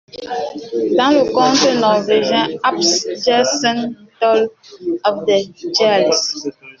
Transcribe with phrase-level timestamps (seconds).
[0.97, 4.49] Dans le conte norvégien (Asbjœrnsen, _Tales
[5.03, 6.55] of the Fjeld_, p.